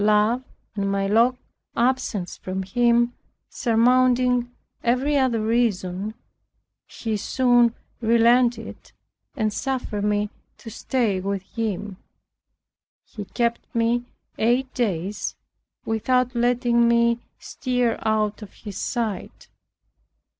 [0.01, 0.41] Love
[0.75, 1.37] and my long
[1.75, 3.13] absence from him
[3.51, 4.51] surmounting
[4.83, 6.15] every other reason,
[6.87, 8.93] he soon relented
[9.35, 11.97] and suffered me to stay with him.
[13.05, 14.05] He kept me
[14.39, 15.35] eight days
[15.85, 19.49] without letting me stir out of his sight.